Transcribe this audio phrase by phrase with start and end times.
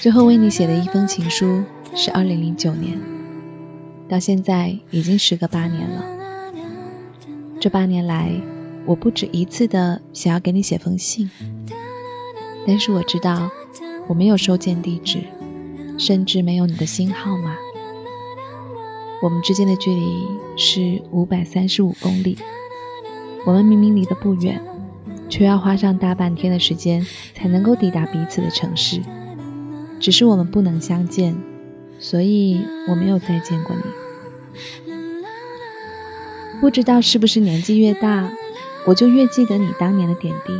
[0.00, 1.64] 最后为你写的一封情书
[1.96, 2.96] 是二零零九年，
[4.08, 6.04] 到现在已经时隔八年了。
[7.58, 8.30] 这八年来，
[8.86, 11.28] 我不止一次的想要给你写封信，
[12.68, 13.50] 但是我知道
[14.06, 15.24] 我没有收件地址，
[15.98, 17.56] 甚至没有你的新号码。
[19.22, 20.26] 我们之间的距离
[20.56, 22.36] 是五百三十五公里，
[23.46, 24.60] 我们明明离得不远，
[25.28, 29.00] 却要花上大半天的时间才能够抵达彼此的城市。
[30.00, 31.36] 只是我们不能相见，
[32.00, 33.82] 所以我没有再见过你。
[36.60, 38.32] 不知道是不是年纪越大，
[38.86, 40.52] 我就越记得你当年的点滴。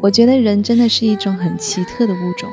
[0.00, 2.48] 我觉得人真的是一种很奇特的物种。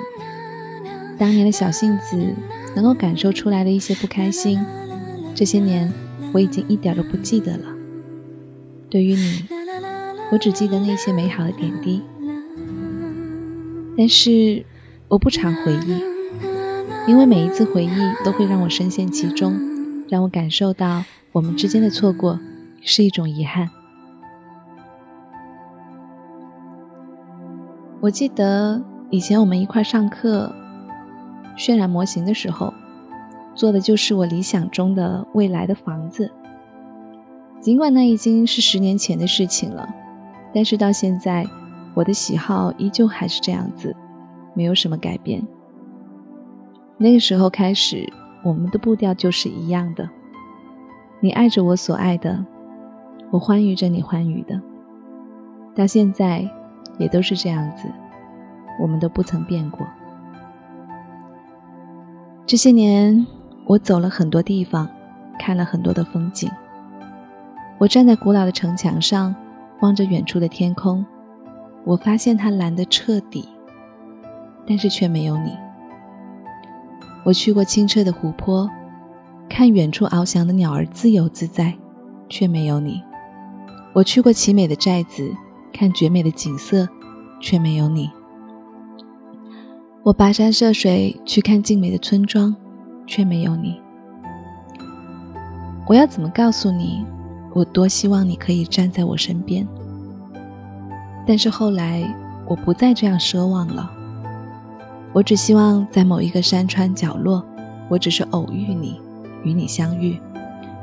[1.18, 2.34] 当年的小性子
[2.76, 4.60] 能够感受出来的一些不开心，
[5.36, 5.92] 这些年
[6.34, 7.66] 我已经一点都不记得了。
[8.90, 9.46] 对于你，
[10.32, 12.02] 我只记得那些美好的点滴，
[13.98, 14.66] 但是。
[15.10, 16.04] 我不常回忆，
[17.08, 17.90] 因为每一次回忆
[18.26, 19.58] 都会让我深陷其中，
[20.10, 22.42] 让我感受到我们之间的错过
[22.82, 23.70] 是一种遗憾。
[28.02, 30.54] 我记得以前我们一块上课
[31.58, 32.74] 渲染模型的时候，
[33.56, 36.32] 做的就是我理想中的未来的房子。
[37.60, 39.90] 尽管那已经是十年前的事情了，
[40.54, 41.48] 但是到现在，
[41.96, 43.96] 我的喜好依旧还是这样子。
[44.54, 45.48] 没有什么改变。
[46.98, 48.12] 那个时候开始，
[48.44, 50.10] 我们的步调就是一样的。
[51.20, 52.46] 你爱着我所爱的，
[53.32, 54.62] 我欢愉着你欢愉的。
[55.76, 56.50] 到现在
[56.98, 57.88] 也都是这样子，
[58.80, 59.88] 我们都不曾变过。
[62.48, 63.28] 这些年，
[63.66, 64.88] 我走了很多地方，
[65.38, 66.50] 看了很多的风景。
[67.78, 69.36] 我站在古老的城墙上，
[69.82, 71.06] 望着远处的天空，
[71.84, 73.50] 我发现它蓝得彻底。
[74.66, 75.58] 但是却没有你。
[77.26, 78.70] 我去过清澈的湖泊，
[79.50, 81.76] 看远处翱翔的鸟儿自由自在，
[82.30, 83.04] 却没有你。
[83.92, 85.36] 我去过奇美的寨子，
[85.74, 86.88] 看绝美的景色，
[87.42, 88.10] 却没有你。
[90.08, 92.56] 我跋山涉水去看静美的村庄，
[93.06, 93.78] 却没有你。
[95.86, 97.06] 我要怎么告诉你，
[97.54, 99.68] 我多希望你可以站在我身边？
[101.26, 102.10] 但是后来，
[102.48, 103.92] 我不再这样奢望了。
[105.12, 107.44] 我只希望在某一个山川角落，
[107.90, 109.02] 我只是偶遇你，
[109.44, 110.18] 与你相遇，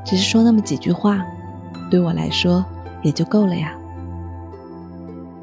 [0.05, 1.25] 只是说那么几句话，
[1.91, 2.63] 对我来说
[3.01, 3.73] 也就够了呀。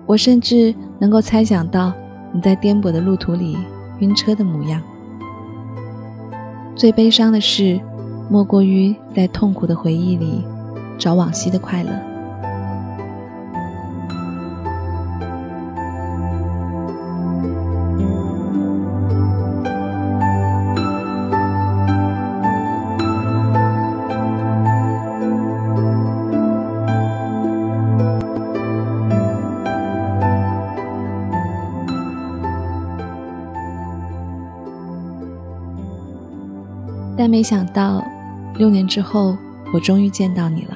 [0.05, 1.91] 我甚至能够猜想到
[2.33, 3.57] 你在颠簸的路途里
[3.99, 4.81] 晕车的模样。
[6.75, 7.79] 最悲伤的事，
[8.29, 10.43] 莫过于在痛苦的回忆里
[10.97, 12.10] 找往昔的快乐。
[37.21, 38.03] 但没想到，
[38.55, 39.37] 六年之后，
[39.71, 40.75] 我终于见到你了，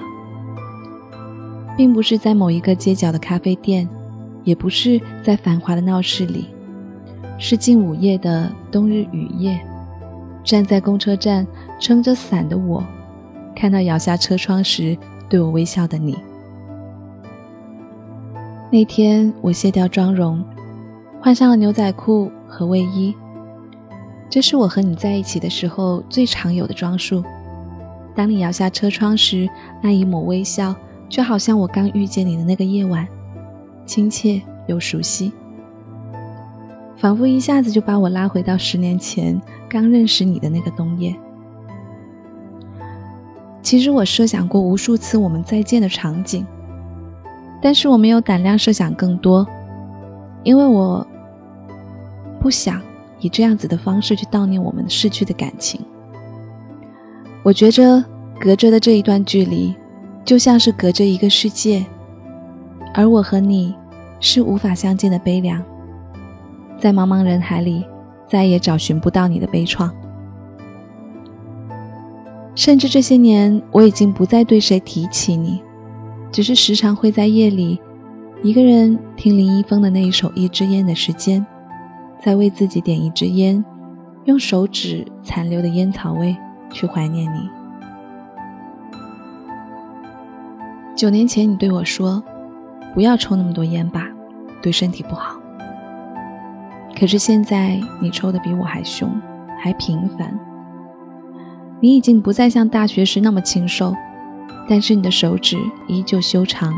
[1.76, 3.90] 并不是在某一个街角的咖啡店，
[4.44, 6.46] 也不是在繁华的闹市里，
[7.40, 9.60] 是近午夜的冬日雨夜，
[10.44, 11.48] 站在公车站
[11.80, 12.84] 撑着伞的我，
[13.56, 14.96] 看到摇下车窗时
[15.28, 16.16] 对我微笑的你。
[18.72, 20.46] 那天我卸掉妆容，
[21.20, 23.16] 换上了牛仔裤和卫衣。
[24.30, 27.24] 这是我和你在一起的时候最常有的装束。
[28.16, 29.50] 当你摇下车窗时，
[29.82, 30.76] 那一抹微笑，
[31.10, 33.08] 就好像我刚遇见你的那个夜晚，
[33.86, 35.32] 亲切又熟悉，
[36.98, 41.16] 仿佛一下子就把我拉回到十年前刚认识你的那个冬夜。
[43.62, 46.46] 其实我设想过无数次我们再见的场景，
[47.62, 49.48] 但是我没有胆量设想更多，
[50.44, 51.06] 因为我
[52.40, 52.82] 不想。
[53.26, 55.82] 以这样子的方式去悼念我们逝去的感情，
[57.42, 58.06] 我觉着
[58.40, 59.74] 隔着的这一段距离，
[60.24, 61.88] 就像是隔着一个世界，
[62.94, 63.74] 而我和你
[64.20, 65.64] 是无法相见的悲凉，
[66.80, 67.84] 在茫茫人海里
[68.30, 69.90] 再也找寻不到你的悲怆，
[72.54, 75.64] 甚至这些年我已经不再对谁提起你，
[76.32, 77.80] 只是时常会在夜里
[78.44, 81.42] 一个人听林一峰的那一首《一支烟的时间》。
[82.20, 83.64] 再为自己点一支烟，
[84.26, 86.36] 用手指残留的烟草味
[86.72, 87.50] 去怀念你。
[90.96, 92.24] 九年前你对我说
[92.96, 94.08] ：“不要抽那么多烟吧，
[94.62, 95.40] 对身体不好。”
[96.98, 99.22] 可是现在你抽的比我还凶，
[99.60, 100.40] 还频繁。
[101.82, 103.94] 你已经不再像大学时那么清瘦，
[104.70, 105.58] 但是你的手指
[105.88, 106.74] 依旧修长，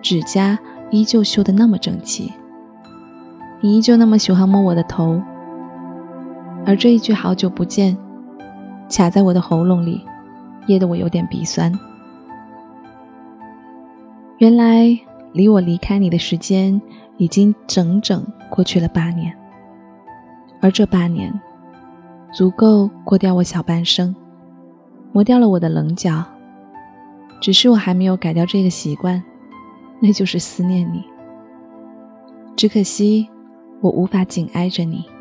[0.00, 0.60] 指甲
[0.92, 2.32] 依旧修得那么整齐。
[3.64, 5.22] 你依旧那么喜欢摸我的头，
[6.66, 7.96] 而这一句“好久不见”
[8.94, 10.04] 卡在我的喉咙里，
[10.66, 11.72] 噎得我有点鼻酸。
[14.36, 14.98] 原来
[15.32, 16.78] 离我离开你的时间
[17.16, 19.34] 已经整整过去了八年，
[20.60, 21.32] 而这八年
[22.34, 24.14] 足够过掉我小半生，
[25.10, 26.22] 磨掉了我的棱角。
[27.40, 29.22] 只是我还没有改掉这个习惯，
[30.00, 31.02] 那就是思念你。
[32.56, 33.30] 只可惜。
[33.80, 35.13] 我无法紧挨着你。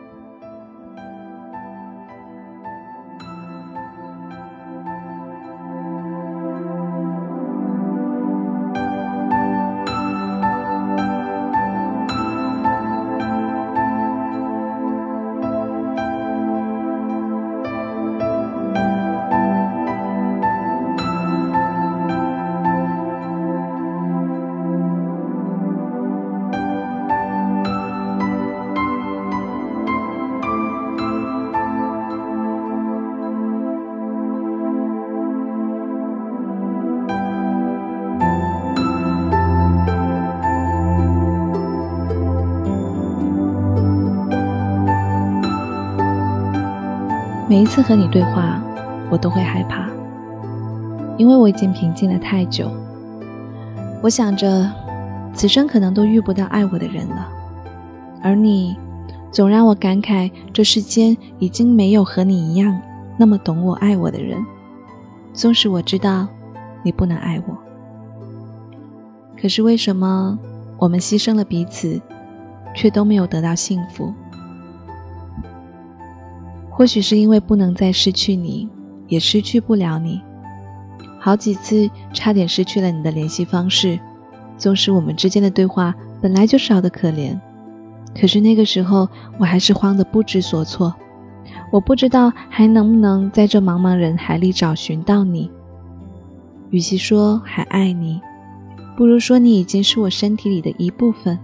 [47.53, 48.59] 每一次和你对话，
[49.11, 49.87] 我都会害怕，
[51.19, 52.67] 因为我已经平静了太久。
[54.01, 54.67] 我想着，
[55.35, 57.27] 此生可能都遇不到爱我的人了，
[58.23, 58.75] 而你，
[59.29, 62.81] 总让我感慨，这世间已经没有和你一样
[63.17, 64.43] 那么懂我、爱我的人。
[65.31, 66.27] 纵使我知道
[66.81, 67.55] 你不能爱我，
[69.39, 70.39] 可是为什么
[70.79, 72.01] 我们牺牲了彼此，
[72.73, 74.11] 却都没有得到幸福？
[76.83, 78.67] 或许是因为不能再失去你，
[79.07, 80.21] 也失去不了你。
[81.17, 84.01] 好几次差点失去了你的联系方式，
[84.57, 87.39] 纵使我们之间的对话本来就少得可怜，
[88.19, 89.07] 可是那个时候
[89.37, 90.93] 我还是慌得不知所措。
[91.71, 95.49] 我不知道还能不能在这茫茫人海里找寻到你。
[96.69, 98.19] 与其说还爱你，
[98.97, 101.39] 不如说你已经是我身体里的一部分。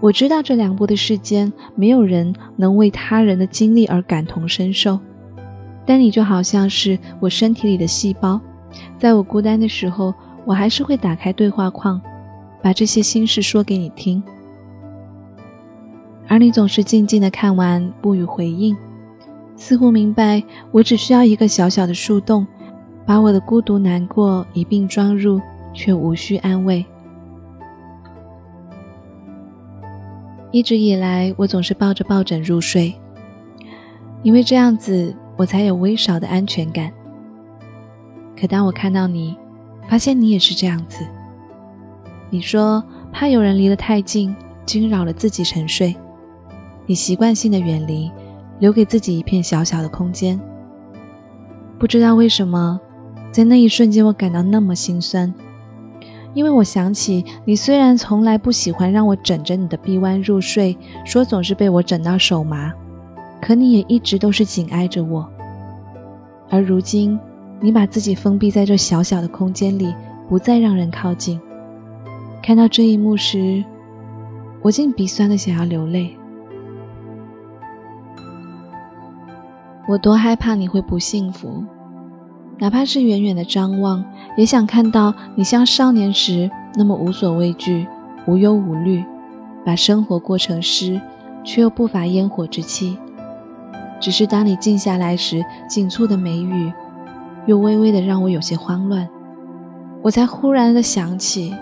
[0.00, 5.00] 我知道这凉薄的世间，没有人能为他人的经历而感同身受，
[5.84, 8.40] 但你就好像是我身体里的细胞，
[8.96, 10.14] 在我孤单的时候，
[10.44, 12.00] 我还是会打开对话框，
[12.62, 14.22] 把这些心事说给你听，
[16.28, 18.76] 而你总是静静的看完，不予回应，
[19.56, 22.46] 似乎明白我只需要一个小小的树洞，
[23.04, 25.40] 把我的孤独难过一并装入，
[25.74, 26.86] 却无需安慰。
[30.50, 32.94] 一直以来，我总是抱着抱枕入睡，
[34.22, 36.92] 因为这样子我才有微少的安全感。
[38.40, 39.36] 可当我看到你，
[39.88, 41.06] 发现你也是这样子。
[42.30, 44.34] 你说怕有人离得太近，
[44.64, 45.96] 惊扰了自己沉睡，
[46.86, 48.10] 你习惯性的远离，
[48.58, 50.40] 留给自己一片小小的空间。
[51.78, 52.80] 不知道为什么，
[53.30, 55.34] 在那一瞬间，我感到那么心酸。
[56.38, 62.72] 因为我想起你，虽然从来不喜欢让我枕着你的臂弯入睡，说总是被我枕到手麻，
[63.42, 65.28] 可你也一直都是紧挨着我。
[66.48, 67.18] 而如今，
[67.58, 69.92] 你把自己封闭在这小小的空间里，
[70.28, 71.40] 不再让人靠近。
[72.40, 73.64] 看到这一幕时，
[74.62, 76.16] 我竟鼻酸的想要流泪。
[79.88, 81.64] 我多害怕你会不幸福。
[82.60, 84.04] 哪怕是远远的张望，
[84.36, 87.86] 也想看到你像少年时那么无所畏惧、
[88.26, 89.04] 无忧无虑，
[89.64, 91.00] 把生活过成诗，
[91.44, 92.98] 却又不乏烟火之气。
[94.00, 96.72] 只是当你静下来时，紧蹙的眉宇
[97.46, 99.08] 又微微的让我有些慌乱。
[100.02, 101.54] 我才忽然的想起，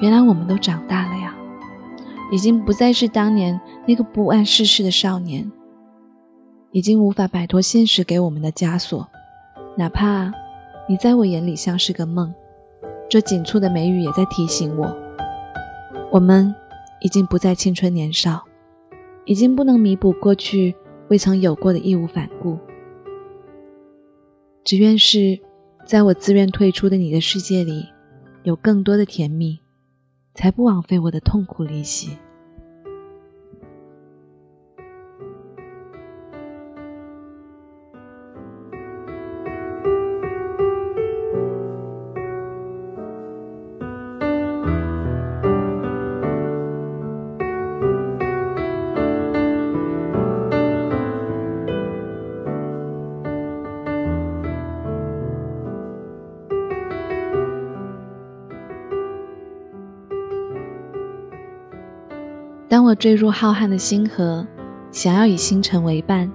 [0.00, 1.34] 原来我们都长大了呀，
[2.32, 5.50] 已经不再是当年那个不谙世事的少年，
[6.70, 9.08] 已经无法摆脱现实给我们的枷锁。
[9.76, 10.32] 哪怕
[10.88, 12.34] 你在我眼里像是个梦，
[13.08, 14.96] 这紧蹙的眉宇也在提醒我，
[16.10, 16.54] 我们
[17.00, 18.44] 已经不再青春年少，
[19.24, 20.74] 已经不能弥补过去
[21.08, 22.58] 未曾有过的义无反顾。
[24.64, 25.40] 只愿是
[25.86, 27.88] 在我自愿退出的你的世界里，
[28.42, 29.60] 有更多的甜蜜，
[30.34, 32.18] 才不枉费我的痛苦离席。
[62.70, 64.46] 当我坠入浩瀚的星河，
[64.92, 66.30] 想要以星辰为伴，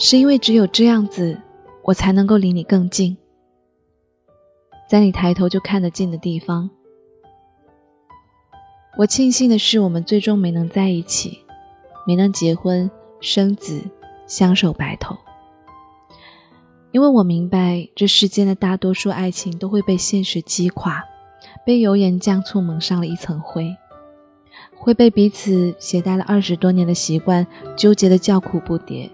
[0.00, 1.40] 是因为只有这样子，
[1.84, 3.16] 我才能够离你更近，
[4.88, 6.70] 在你抬头就看得见的地方。
[8.98, 11.44] 我庆幸的是，我们最终没能在一起，
[12.04, 12.90] 没能结婚
[13.20, 13.80] 生子，
[14.26, 15.16] 相守白头。
[16.90, 21.04] 因为我明白，这世间的大多数爱情都会被现实击垮，
[21.64, 23.76] 被油盐酱醋蒙上了一层灰，
[24.84, 29.08] 会被彼此携带了二十多年的习惯纠结的叫苦不迭，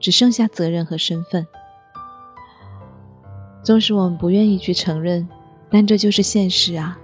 [0.00, 1.46] 只剩下责任和身份。
[3.62, 5.28] 纵使我们不愿意去承认，
[5.68, 6.98] 但这就是现实啊。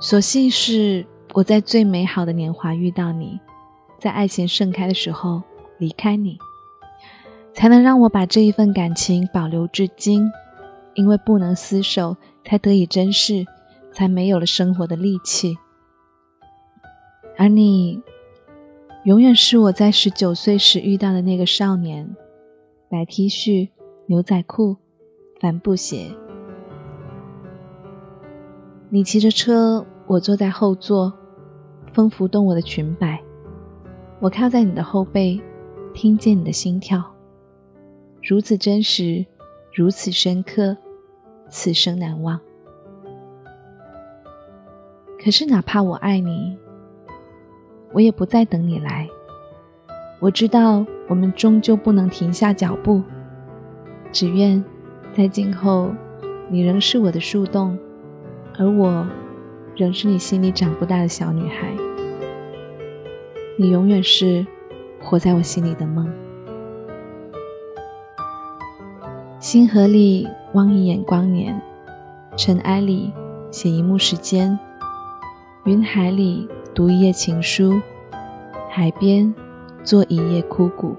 [0.00, 3.38] 所幸是我在最美好的年华遇到你，
[3.98, 5.42] 在爱情盛开的时候
[5.76, 6.38] 离开你。
[7.52, 10.30] 才能让我把这一份感情保留至今，
[10.94, 13.44] 因为不能厮守，才得以珍视，
[13.92, 15.58] 才没有了生活的力气。
[17.40, 18.02] 而你，
[19.04, 22.16] 永远是我在十九岁时遇到的那个少年，
[22.90, 23.68] 白 T 恤、
[24.06, 24.76] 牛仔裤、
[25.40, 26.10] 帆布鞋。
[28.90, 31.12] 你骑着车，我坐在后座，
[31.92, 33.22] 风拂动我的裙摆，
[34.18, 35.40] 我靠在你的后背，
[35.94, 37.14] 听见你的心跳。
[38.20, 39.24] 如此真实，
[39.72, 40.76] 如此深刻，
[41.48, 42.40] 此生难忘。
[45.22, 46.58] 可是，哪怕我爱你，
[47.92, 49.08] 我也不再等你来。
[50.20, 53.02] 我知道，我们终究不能停下脚步。
[54.10, 54.64] 只愿
[55.12, 55.90] 在今后，
[56.48, 57.78] 你仍是我的树洞，
[58.58, 59.06] 而我
[59.76, 61.72] 仍是你心里长不大的小女孩。
[63.56, 64.46] 你永远是
[65.00, 66.10] 活在我心里的梦。
[69.38, 71.62] 星河里望一眼光年，
[72.36, 73.12] 尘埃里
[73.50, 74.58] 写一幕时间，
[75.64, 77.82] 云海里读一页情书，
[78.70, 79.34] 海边
[79.82, 80.96] 做一夜枯骨。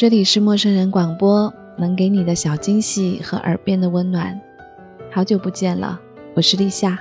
[0.00, 4.40] 这里是陌生人广播，能给你的小惊喜和耳边的温暖。
[5.10, 6.00] 好久不见了，
[6.34, 7.00] 我是立夏，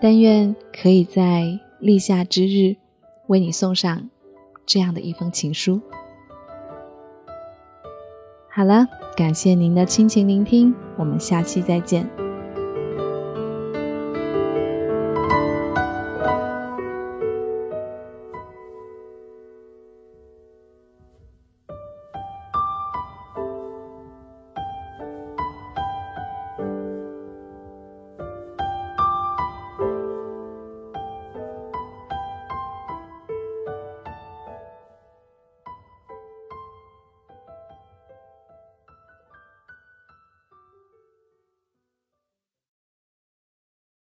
[0.00, 2.76] 但愿可以在立夏之日
[3.26, 4.08] 为你送上
[4.64, 5.82] 这样的一封情书。
[8.48, 12.08] 好了，感谢您的倾情聆听，我们下期再见。